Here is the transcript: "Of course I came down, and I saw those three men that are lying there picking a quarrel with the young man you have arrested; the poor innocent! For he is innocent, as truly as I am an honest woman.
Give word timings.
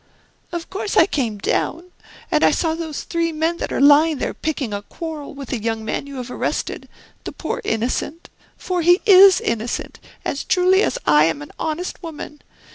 "Of 0.51 0.67
course 0.71 0.97
I 0.97 1.05
came 1.05 1.37
down, 1.37 1.91
and 2.31 2.43
I 2.43 2.49
saw 2.49 2.73
those 2.73 3.03
three 3.03 3.31
men 3.31 3.57
that 3.57 3.71
are 3.71 3.79
lying 3.79 4.17
there 4.17 4.33
picking 4.33 4.73
a 4.73 4.81
quarrel 4.81 5.35
with 5.35 5.49
the 5.49 5.59
young 5.61 5.85
man 5.85 6.07
you 6.07 6.15
have 6.15 6.31
arrested; 6.31 6.89
the 7.23 7.31
poor 7.31 7.61
innocent! 7.63 8.27
For 8.57 8.81
he 8.81 9.01
is 9.05 9.39
innocent, 9.39 9.99
as 10.25 10.43
truly 10.43 10.81
as 10.81 10.97
I 11.05 11.25
am 11.25 11.43
an 11.43 11.51
honest 11.59 12.01
woman. 12.01 12.41